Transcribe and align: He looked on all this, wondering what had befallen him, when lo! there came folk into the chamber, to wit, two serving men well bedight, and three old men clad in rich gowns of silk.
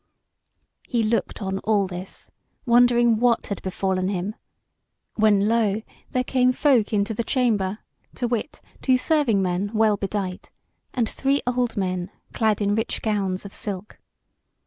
He 0.87 1.03
looked 1.03 1.43
on 1.43 1.59
all 1.59 1.85
this, 1.85 2.31
wondering 2.65 3.17
what 3.17 3.45
had 3.45 3.61
befallen 3.61 4.07
him, 4.07 4.33
when 5.13 5.47
lo! 5.47 5.83
there 6.09 6.23
came 6.23 6.53
folk 6.53 6.91
into 6.91 7.13
the 7.13 7.23
chamber, 7.23 7.77
to 8.15 8.27
wit, 8.27 8.61
two 8.81 8.97
serving 8.97 9.43
men 9.43 9.69
well 9.75 9.97
bedight, 9.97 10.49
and 10.91 11.07
three 11.07 11.43
old 11.45 11.77
men 11.77 12.09
clad 12.33 12.61
in 12.61 12.73
rich 12.73 13.03
gowns 13.03 13.45
of 13.45 13.53
silk. 13.53 13.99